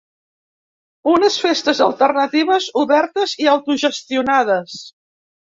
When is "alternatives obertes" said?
1.89-3.37